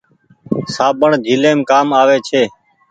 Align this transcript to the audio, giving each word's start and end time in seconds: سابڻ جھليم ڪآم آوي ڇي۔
سابڻ 0.75 1.09
جھليم 1.25 1.57
ڪآم 1.69 1.87
آوي 2.01 2.17
ڇي۔ 2.27 2.43